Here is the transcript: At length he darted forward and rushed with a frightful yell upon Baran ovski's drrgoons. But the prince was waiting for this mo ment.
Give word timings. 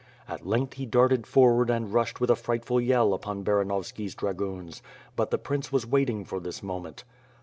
At 0.27 0.47
length 0.47 0.73
he 0.73 0.87
darted 0.87 1.27
forward 1.27 1.69
and 1.69 1.93
rushed 1.93 2.19
with 2.19 2.31
a 2.31 2.35
frightful 2.35 2.81
yell 2.81 3.13
upon 3.13 3.43
Baran 3.43 3.69
ovski's 3.71 4.15
drrgoons. 4.15 4.81
But 5.15 5.29
the 5.29 5.37
prince 5.37 5.71
was 5.71 5.85
waiting 5.85 6.25
for 6.25 6.39
this 6.39 6.63
mo 6.63 6.79
ment. 6.79 7.03